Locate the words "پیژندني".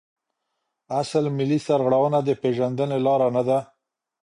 2.41-2.99